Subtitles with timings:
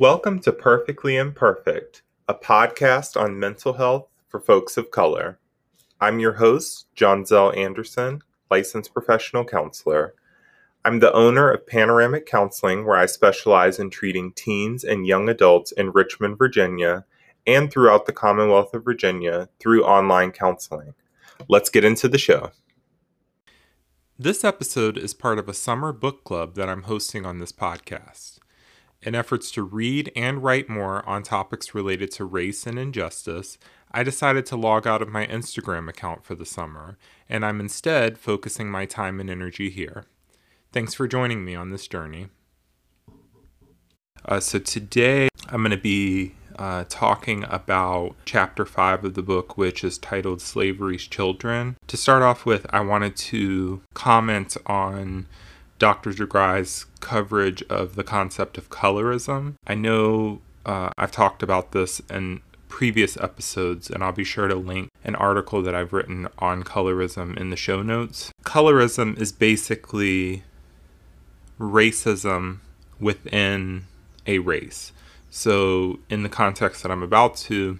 [0.00, 5.38] Welcome to Perfectly Imperfect, a podcast on mental health for folks of color.
[6.00, 10.14] I'm your host, John Zell Anderson, licensed professional counselor.
[10.86, 15.70] I'm the owner of Panoramic Counseling, where I specialize in treating teens and young adults
[15.70, 17.04] in Richmond, Virginia,
[17.46, 20.94] and throughout the Commonwealth of Virginia through online counseling.
[21.46, 22.52] Let's get into the show.
[24.18, 28.39] This episode is part of a summer book club that I'm hosting on this podcast.
[29.02, 33.56] In efforts to read and write more on topics related to race and injustice,
[33.90, 38.18] I decided to log out of my Instagram account for the summer, and I'm instead
[38.18, 40.04] focusing my time and energy here.
[40.72, 42.28] Thanks for joining me on this journey.
[44.26, 49.56] Uh, so, today I'm going to be uh, talking about chapter five of the book,
[49.56, 51.78] which is titled Slavery's Children.
[51.86, 55.26] To start off with, I wanted to comment on
[55.80, 56.12] Dr.
[56.12, 59.54] DeGruy's coverage of the concept of colorism.
[59.66, 64.54] I know uh, I've talked about this in previous episodes, and I'll be sure to
[64.54, 68.30] link an article that I've written on colorism in the show notes.
[68.44, 70.44] Colorism is basically
[71.58, 72.58] racism
[73.00, 73.86] within
[74.26, 74.92] a race.
[75.30, 77.78] So, in the context that I'm about to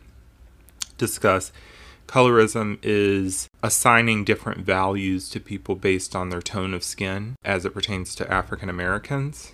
[0.96, 1.52] discuss,
[2.10, 7.72] Colorism is assigning different values to people based on their tone of skin as it
[7.72, 9.52] pertains to African Americans.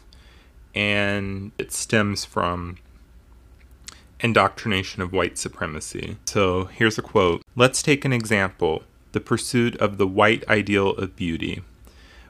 [0.75, 2.79] And it stems from
[4.21, 6.17] indoctrination of white supremacy.
[6.25, 11.15] So here's a quote Let's take an example the pursuit of the white ideal of
[11.15, 11.63] beauty.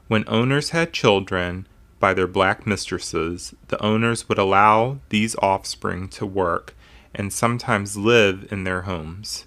[0.09, 1.69] When owners had children
[2.01, 6.75] by their black mistresses, the owners would allow these offspring to work
[7.15, 9.45] and sometimes live in their homes.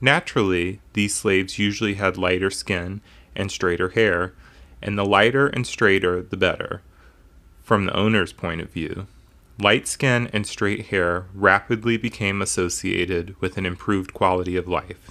[0.00, 3.00] Naturally, these slaves usually had lighter skin
[3.34, 4.32] and straighter hair,
[4.80, 6.82] and the lighter and straighter the better,
[7.62, 9.06] from the owner's point of view.
[9.60, 15.10] Light skin and straight hair rapidly became associated with an improved quality of life.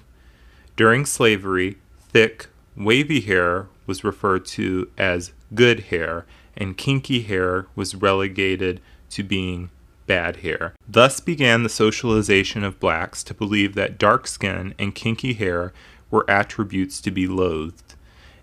[0.78, 2.47] During slavery, thick,
[2.78, 6.25] wavy hair was referred to as good hair,
[6.56, 8.79] and kinky hair was relegated
[9.09, 9.69] to being
[10.07, 10.73] bad hair.
[10.88, 15.73] Thus began the socialization of blacks to believe that dark skin and kinky hair
[16.09, 17.94] were attributes to be loathed.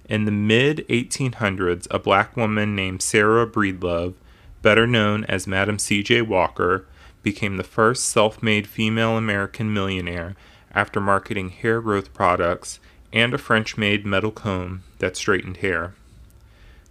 [0.09, 4.15] In the mid 1800s, a black woman named Sarah Breedlove,
[4.61, 6.23] better known as Madam C.J.
[6.23, 6.87] Walker,
[7.23, 10.37] became the first self made female American millionaire
[10.73, 12.81] after marketing hair growth products
[13.13, 15.95] and a French made metal comb that straightened hair.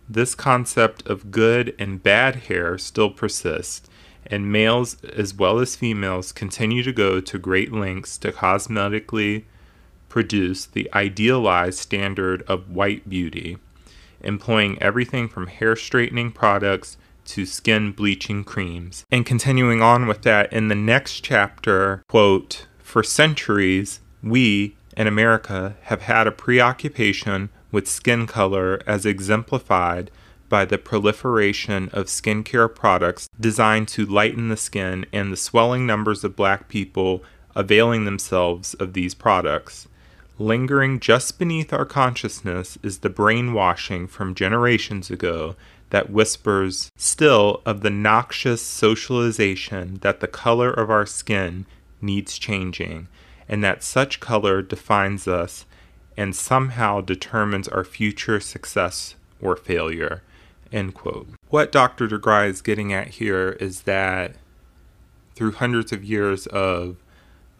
[0.10, 3.90] This concept of good and bad hair still persists,
[4.28, 9.44] and males as well as females continue to go to great lengths to cosmetically
[10.10, 13.58] produce the idealized standard of white beauty,
[14.22, 19.06] employing everything from hair straightening products to skin bleaching creams.
[19.12, 25.76] And continuing on with that, in the next chapter, quote, for centuries, we in America
[25.84, 30.12] have had a preoccupation with skin color as exemplified
[30.54, 36.24] by the proliferation of skincare products designed to lighten the skin and the swelling numbers
[36.24, 37.24] of black people
[37.56, 39.88] availing themselves of these products.
[40.38, 45.56] Lingering just beneath our consciousness is the brainwashing from generations ago
[45.90, 51.66] that whispers still of the noxious socialization that the color of our skin
[52.00, 53.08] needs changing,
[53.50, 55.66] and that such color defines us
[56.16, 60.22] and somehow determines our future success or failure.
[60.74, 61.28] End quote.
[61.50, 62.08] What Dr.
[62.08, 64.36] DeGruy is getting at here is that
[65.36, 66.98] through hundreds of years of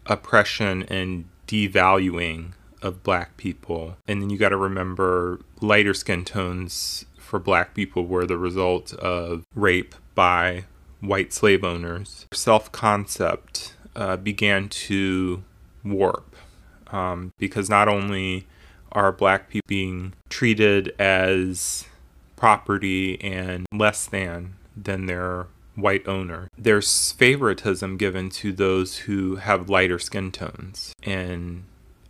[0.06, 2.52] oppression and devaluing
[2.82, 8.04] of black people, and then you got to remember lighter skin tones for black people
[8.04, 10.64] were the result of rape by
[11.00, 12.26] white slave owners.
[12.32, 15.44] Self concept uh, began to
[15.84, 16.34] warp
[16.88, 18.46] um, because not only
[18.92, 21.86] are black people being treated as
[22.36, 26.48] property and less than than their white owner.
[26.56, 30.92] There's favoritism given to those who have lighter skin tones.
[31.02, 31.64] And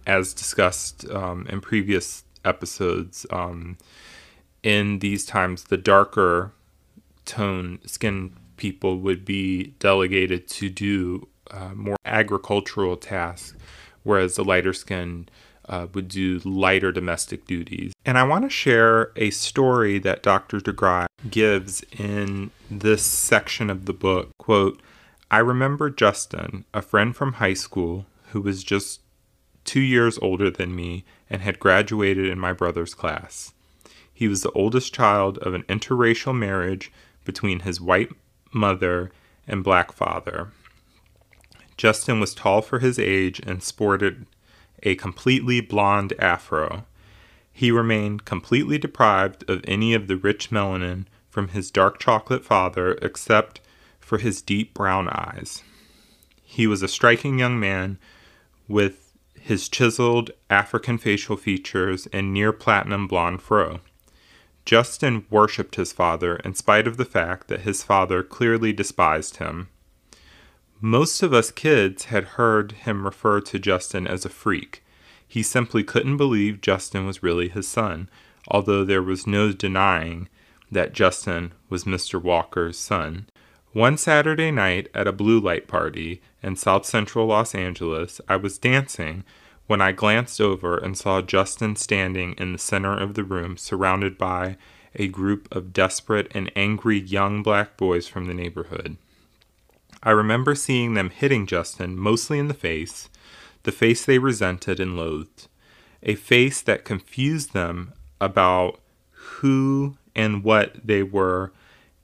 [0.07, 3.79] as discussed um, in previous episodes, um,
[4.63, 6.53] in these times, the darker
[7.25, 13.55] tone skin people would be delegated to do uh, more agricultural tasks,
[14.03, 15.29] whereas the lighter skin
[15.69, 17.93] uh, would do lighter domestic duties.
[18.05, 20.59] And I want to share a story that Dr.
[20.61, 24.31] DeGruy gives in this section of the book.
[24.39, 24.81] Quote,
[25.31, 29.01] I remember Justin, a friend from high school who was just
[29.65, 33.53] two years older than me and had graduated in my brother's class.
[34.13, 36.93] He was the oldest child of an interracial marriage
[37.25, 38.11] between his white
[38.53, 39.11] mother
[39.47, 40.53] and black father.
[41.77, 44.27] Justin was tall for his age and sported
[44.85, 46.85] a completely blonde afro.
[47.53, 52.93] He remained completely deprived of any of the rich melanin from his dark chocolate father
[53.03, 53.61] except
[54.01, 55.63] for his deep brown eyes.
[56.43, 57.99] He was a striking young man
[58.69, 63.81] with his chiseled African facial features and near platinum blonde fro.
[64.65, 69.69] Justin worshipped his father in spite of the fact that his father clearly despised him.
[70.87, 74.85] Most of us kids had heard him refer to Justin as a freak.
[75.27, 78.11] He simply couldn't believe Justin was really his son,
[78.49, 80.29] although there was no denying
[80.71, 82.23] that Justin was Mr.
[82.23, 83.25] Walker's son.
[83.73, 88.59] One Saturday night at a blue light party in South Central Los Angeles, I was
[88.59, 89.25] dancing
[89.67, 94.19] when I glanced over and saw Justin standing in the center of the room, surrounded
[94.19, 94.59] by
[94.95, 98.99] a group of desperate and angry young black boys from the neighborhood.
[100.05, 103.09] I remember seeing them hitting Justin mostly in the face,
[103.63, 105.49] the face they resented and loathed,
[106.03, 108.81] a face that confused them about
[109.11, 111.53] who and what they were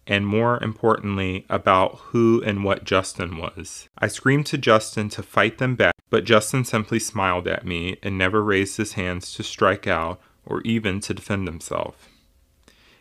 [0.07, 3.89] and more importantly, about who and what Justin was.
[3.97, 8.19] I screamed to Justin to fight them back, but Justin simply smiled at me and
[8.19, 12.09] never raised his hands to strike out or even to defend himself.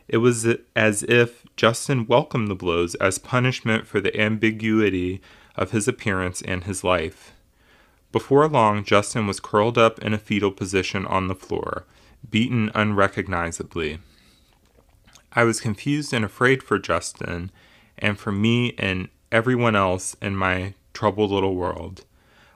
[0.09, 5.21] It was as if Justin welcomed the blows as punishment for the ambiguity
[5.55, 7.33] of his appearance and his life.
[8.11, 11.85] Before long, Justin was curled up in a fetal position on the floor,
[12.27, 13.99] beaten unrecognizably.
[15.33, 17.51] I was confused and afraid for Justin
[17.99, 22.03] and for me and everyone else in my troubled little world.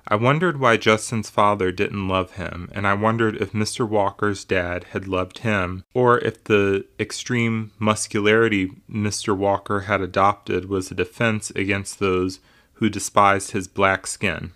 [0.07, 3.87] I wondered why Justin's father didn't love him, and I wondered if Mr.
[3.87, 9.35] Walker's dad had loved him, or if the extreme muscularity Mr.
[9.35, 12.39] Walker had adopted was a defense against those
[12.75, 14.51] who despised his black skin.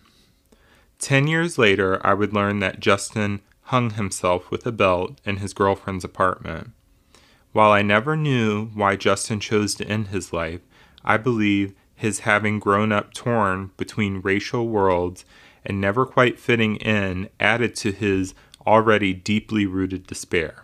[1.00, 5.54] Ten years later, I would learn that Justin hung himself with a belt in his
[5.54, 6.72] girlfriend's apartment.
[7.54, 10.62] While I never knew why Justin chose to end his life,
[11.06, 15.26] I believe his having grown up torn between racial worlds
[15.66, 18.36] and never quite fitting in added to his
[18.68, 20.64] already deeply rooted despair.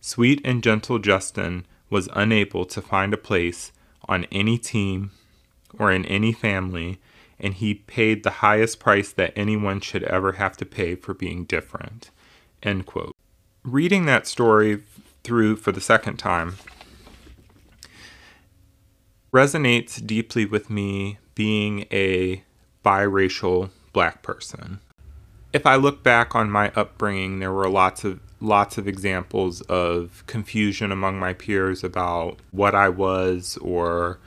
[0.00, 3.72] Sweet and gentle Justin was unable to find a place
[4.08, 5.10] on any team
[5.76, 7.00] or in any family,
[7.40, 11.44] and he paid the highest price that anyone should ever have to pay for being
[11.44, 12.10] different.
[12.62, 13.16] End quote.
[13.64, 14.82] Reading that story
[15.24, 16.58] through for the second time
[19.34, 22.42] resonates deeply with me being a
[22.84, 24.78] biracial black person.
[25.52, 30.22] If I look back on my upbringing, there were lots of lots of examples of
[30.26, 34.18] confusion among my peers about what I was or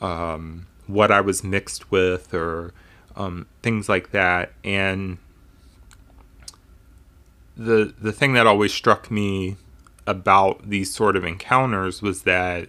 [0.00, 2.72] um, what I was mixed with or
[3.16, 4.52] um, things like that.
[4.62, 5.18] And
[7.56, 9.56] the the thing that always struck me
[10.06, 12.68] about these sort of encounters was that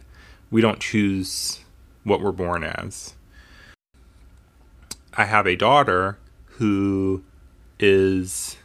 [0.49, 1.64] we don't choose
[2.05, 3.15] what we're born as.
[5.17, 6.17] I have a daughter
[6.57, 7.23] who
[7.79, 8.57] is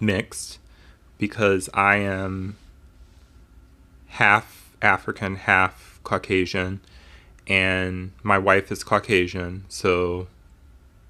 [0.00, 0.58] mixed
[1.18, 2.56] because I am
[4.06, 6.80] half African, half Caucasian,
[7.46, 10.28] and my wife is Caucasian, so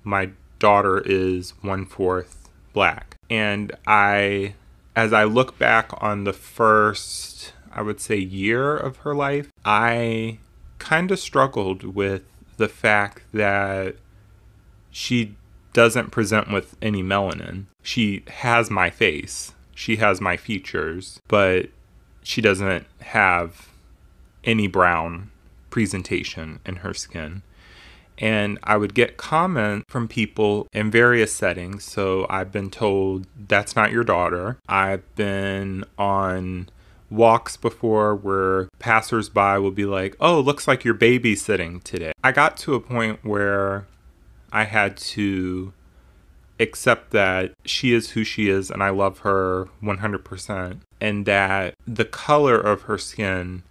[0.03, 3.15] my daughter is one fourth black.
[3.31, 4.55] And I
[4.97, 10.39] as I look back on the first, I would say, year of her life, I
[10.79, 12.23] kind of struggled with
[12.57, 13.97] the fact that
[14.91, 15.35] she
[15.73, 17.67] doesn't present with any melanin.
[17.83, 21.67] She has my face, she has my features, but
[22.23, 23.69] she doesn't have
[24.45, 25.31] any brown
[25.71, 27.43] presentation in her skin
[28.19, 31.85] and I would get comments from people in various settings.
[31.85, 34.59] So I've been told that's not your daughter.
[34.69, 36.69] I've been on
[37.11, 42.13] walks before where passersby will be like, oh, looks like you're babysitting today.
[42.23, 43.87] I got to a point where
[44.53, 45.73] I had to
[46.61, 52.05] accept that she is who she is and I love her 100%, and that the
[52.05, 53.63] color of her skin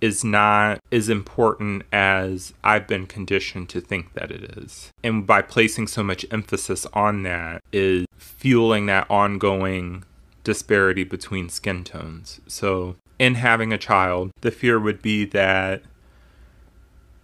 [0.00, 4.90] is not as important as I've been conditioned to think that it is.
[5.02, 10.04] And by placing so much emphasis on that is fueling that ongoing
[10.44, 12.40] disparity between skin tones.
[12.46, 15.82] So, in having a child, the fear would be that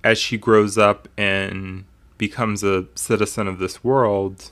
[0.03, 1.85] as she grows up and
[2.19, 4.51] becomes a citizen of this world,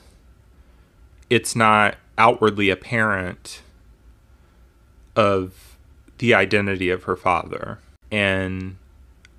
[1.31, 3.63] it's not outwardly apparent
[5.17, 5.77] of
[6.19, 7.79] the identity of her father
[8.11, 8.77] and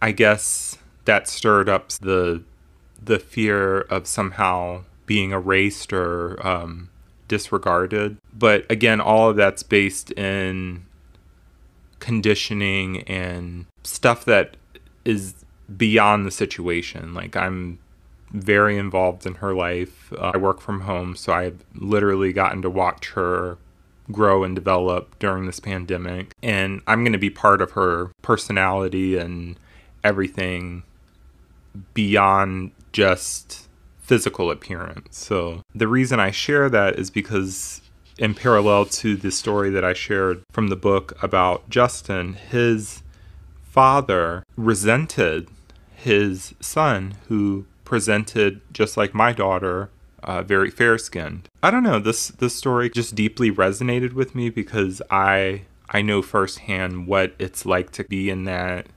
[0.02, 2.44] I guess that stirred up the
[3.02, 6.90] the fear of somehow being erased or um,
[7.30, 8.18] disregarded.
[8.38, 10.86] But again, all of that's based in
[12.00, 14.58] conditioning and stuff that
[15.06, 15.46] is
[15.78, 17.14] beyond the situation.
[17.14, 17.80] Like I'm
[18.32, 20.12] very involved in her life.
[20.14, 23.58] Uh, I work from home, so I've literally gotten to watch her
[24.12, 26.34] grow and develop during this pandemic.
[26.42, 29.58] And I'm going to be part of her personality and
[30.04, 30.84] everything
[31.94, 33.69] beyond just
[34.10, 35.16] physical appearance.
[35.20, 37.82] So the reason I share that is because
[38.18, 43.04] in parallel to the story that I shared from the book about Justin, his
[43.62, 45.48] father resented
[45.96, 49.92] his son who presented just like my daughter
[50.24, 51.48] uh, very fair skinned.
[51.62, 52.00] I don't know.
[52.00, 57.64] This this story just deeply resonated with me because I I know firsthand what it's
[57.64, 58.88] like to be in that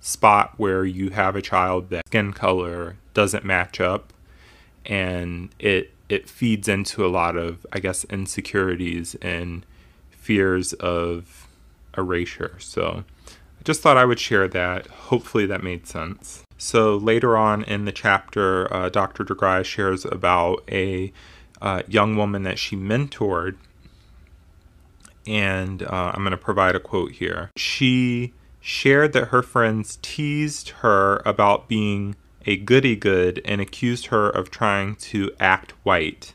[0.00, 4.12] spot where you have a child that skin color doesn't match up,
[4.86, 9.64] and it it feeds into a lot of I guess insecurities and
[10.10, 11.46] fears of
[11.96, 12.56] erasure.
[12.58, 14.86] So I just thought I would share that.
[14.86, 16.42] Hopefully that made sense.
[16.56, 19.24] So later on in the chapter, uh, Dr.
[19.24, 21.12] DeGrasse shares about a
[21.60, 23.56] uh, young woman that she mentored.
[25.26, 27.50] And uh, I'm going to provide a quote here.
[27.56, 34.28] She shared that her friends teased her about being a goody good and accused her
[34.28, 36.34] of trying to act white.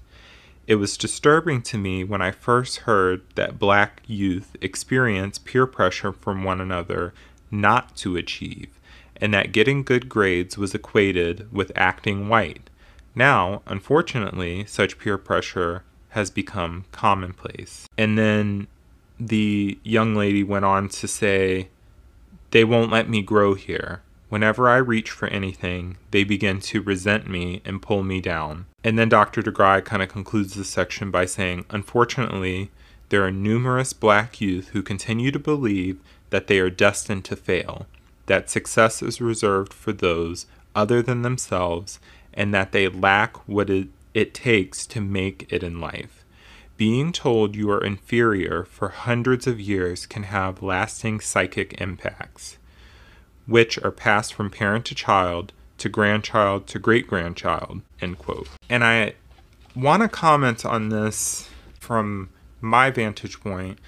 [0.67, 6.11] It was disturbing to me when I first heard that black youth experience peer pressure
[6.11, 7.13] from one another
[7.51, 8.79] not to achieve
[9.19, 12.69] and that getting good grades was equated with acting white.
[13.15, 17.87] Now, unfortunately, such peer pressure has become commonplace.
[17.97, 18.67] And then
[19.19, 21.69] the young lady went on to say,
[22.51, 24.01] They won't let me grow here.
[24.29, 28.65] Whenever I reach for anything, they begin to resent me and pull me down.
[28.83, 29.41] And then Dr.
[29.41, 32.71] DeGrasse kind of concludes this section by saying, Unfortunately,
[33.09, 37.87] there are numerous black youth who continue to believe that they are destined to fail
[38.29, 40.45] that success is reserved for those
[40.75, 41.99] other than themselves
[42.31, 46.23] and that they lack what it, it takes to make it in life.
[46.77, 52.58] Being told you are inferior for hundreds of years can have lasting psychic impacts,
[53.49, 57.81] which are passed from parent to child to grandchild to great grandchild.
[58.01, 58.47] End quote.
[58.69, 59.13] And I
[59.75, 62.29] want to comment on this from
[62.61, 63.79] my vantage point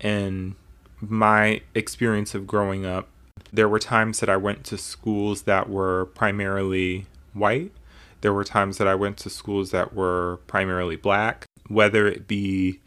[0.00, 0.54] and
[1.00, 3.08] my experience of growing up
[3.54, 7.70] there were times that I went to schools that were primarily white.
[8.20, 12.80] There were times that I went to schools that were primarily black, whether it be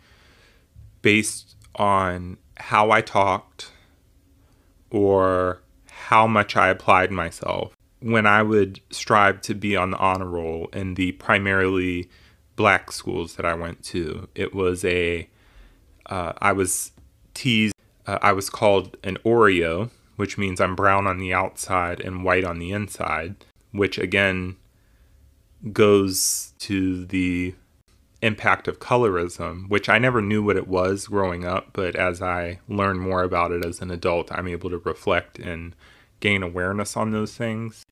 [1.02, 3.72] based on how I talked
[4.90, 5.62] or
[6.08, 7.74] how much I applied myself.
[8.00, 12.10] When I would strive to be on the honor roll in the primarily
[12.56, 15.28] black schools that I went to, it was a
[16.06, 16.92] uh, I was
[17.34, 17.74] teased.
[18.06, 22.44] Uh, I was called an Oreo which means I'm brown on the outside and white
[22.44, 24.58] on the inside, which again
[25.72, 27.56] goes to the
[28.22, 32.60] impact of colorism, which I never knew what it was growing up, but as I
[32.68, 35.76] learn more about it as an adult, I'm able to reflect and
[36.20, 37.86] gain awareness on those things.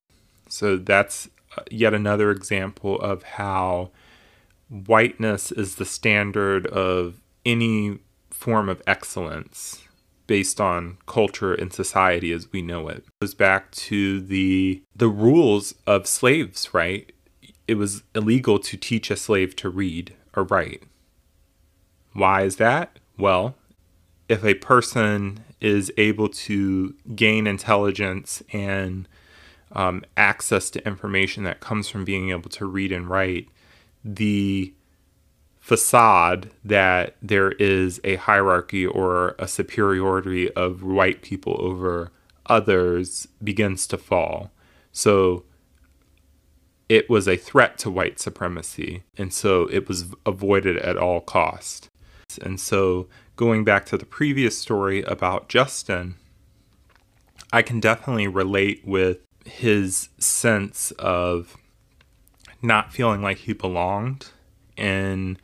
[0.48, 3.90] So that's uh, yet another example of how
[4.68, 7.98] whiteness is the standard of any
[8.30, 9.82] form of excellence
[10.26, 12.98] based on culture and society as we know it.
[12.98, 17.12] It goes back to the the rules of slaves, right?
[17.68, 20.82] It was illegal to teach a slave to read or write.
[22.12, 22.98] Why is that?
[23.18, 23.54] Well,
[24.28, 29.08] if a person is able to gain intelligence and
[29.72, 33.48] um, access to information that comes from being able to read and write,
[34.04, 34.72] the
[35.60, 42.12] facade that there is a hierarchy or a superiority of white people over
[42.46, 44.52] others begins to fall.
[44.92, 45.44] So
[46.88, 51.90] it was a threat to white supremacy, and so it was avoided at all cost.
[52.42, 56.16] And so going back to the previous story about Justin,
[57.52, 61.56] I can definitely relate with his sense of
[62.62, 64.30] not feeling like he belonged
[64.76, 65.38] in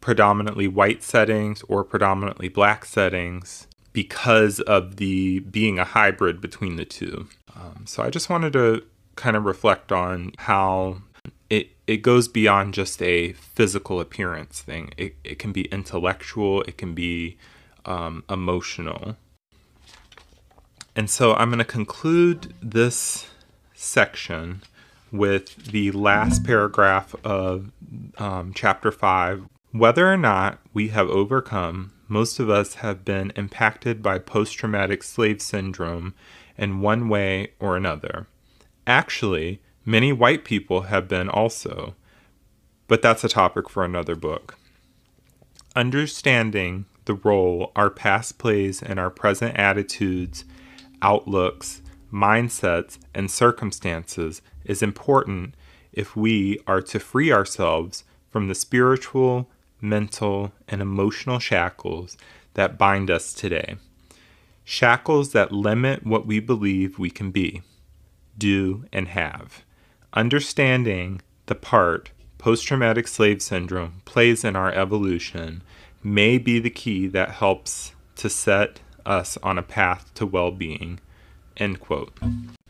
[0.00, 6.84] predominantly white settings or predominantly black settings because of the being a hybrid between the
[6.84, 7.28] two.
[7.56, 8.82] Um, so I just wanted to
[9.16, 11.02] kind of reflect on how
[11.86, 14.92] it goes beyond just a physical appearance thing.
[14.96, 17.36] It, it can be intellectual, it can be
[17.84, 19.16] um, emotional.
[20.96, 23.26] And so I'm going to conclude this
[23.74, 24.62] section
[25.10, 27.70] with the last paragraph of
[28.18, 29.44] um, chapter 5.
[29.72, 35.02] Whether or not we have overcome, most of us have been impacted by post traumatic
[35.02, 36.14] slave syndrome
[36.56, 38.26] in one way or another.
[38.86, 41.94] Actually, many white people have been also,
[42.88, 44.56] but that's a topic for another book.
[45.76, 50.44] Understanding the role our past plays in our present attitudes,
[51.02, 55.54] outlooks, mindsets, and circumstances is important
[55.92, 59.50] if we are to free ourselves from the spiritual,
[59.80, 62.16] mental, and emotional shackles
[62.54, 63.76] that bind us today.
[64.64, 67.62] Shackles that limit what we believe we can be,
[68.38, 69.64] do, and have.
[70.14, 75.60] Understanding the part post traumatic slave syndrome plays in our evolution
[76.04, 81.00] may be the key that helps to set us on a path to well being.
[81.56, 82.16] End quote.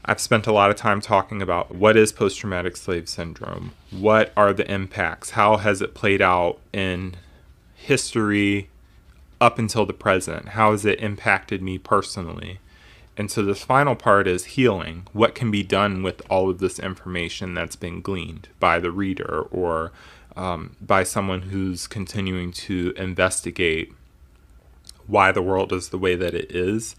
[0.06, 4.32] I've spent a lot of time talking about what is post traumatic slave syndrome, what
[4.38, 7.16] are the impacts, how has it played out in
[7.74, 8.70] history
[9.38, 12.58] up until the present, how has it impacted me personally.
[13.16, 15.06] And so this final part is healing.
[15.12, 19.42] What can be done with all of this information that's been gleaned by the reader
[19.50, 19.92] or
[20.36, 23.92] um, by someone who's continuing to investigate
[25.06, 26.96] why the world is the way that it is.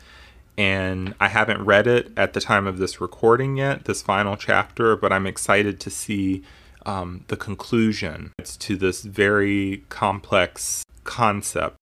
[0.58, 4.96] And I haven't read it at the time of this recording yet, this final chapter,
[4.96, 6.44] but I'm excited to see
[6.86, 11.76] um, the conclusion to this very complex concept.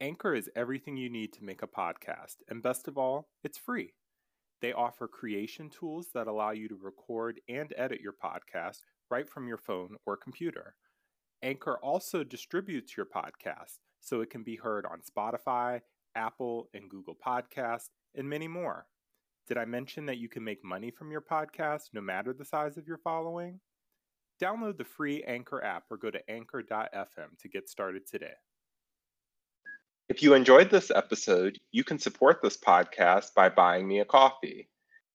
[0.00, 3.94] Anchor is everything you need to make a podcast, and best of all, it's free.
[4.60, 9.48] They offer creation tools that allow you to record and edit your podcast right from
[9.48, 10.76] your phone or computer.
[11.42, 15.80] Anchor also distributes your podcast so it can be heard on Spotify,
[16.14, 18.86] Apple, and Google Podcasts, and many more.
[19.48, 22.76] Did I mention that you can make money from your podcast no matter the size
[22.76, 23.58] of your following?
[24.40, 28.34] Download the free Anchor app or go to anchor.fm to get started today.
[30.08, 34.70] If you enjoyed this episode, you can support this podcast by buying me a coffee.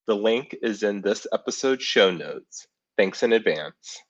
[0.05, 2.67] The link is in this episode's show notes.
[2.95, 4.03] Thanks in advance.